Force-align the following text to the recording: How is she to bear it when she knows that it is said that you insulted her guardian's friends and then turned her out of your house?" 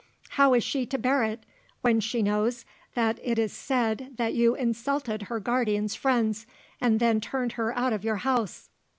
How 0.29 0.55
is 0.55 0.63
she 0.63 0.87
to 0.87 0.97
bear 0.97 1.21
it 1.23 1.43
when 1.81 1.99
she 1.99 2.23
knows 2.23 2.65
that 2.95 3.19
it 3.21 3.37
is 3.37 3.53
said 3.53 4.13
that 4.15 4.33
you 4.33 4.55
insulted 4.55 5.21
her 5.21 5.39
guardian's 5.39 5.93
friends 5.93 6.47
and 6.81 6.99
then 6.99 7.21
turned 7.21 7.51
her 7.51 7.77
out 7.77 7.93
of 7.93 8.03
your 8.03 8.15
house?" 8.15 8.69